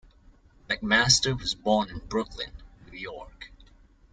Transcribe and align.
McMaster 0.67 1.39
was 1.39 1.53
born 1.53 1.89
in 1.91 1.99
Brooklyn, 1.99 2.49
New 2.91 2.97
York. 2.97 3.51